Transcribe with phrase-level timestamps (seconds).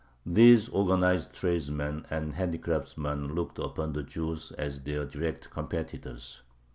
[0.25, 6.41] These organized tradesmen and handicraftsmen looked upon the Jews as their direct competitors.